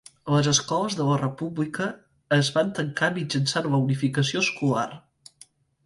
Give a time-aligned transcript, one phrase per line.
[0.35, 1.91] Les escoles de la república
[2.39, 4.93] és van tancar mitjançant la unificació escolar.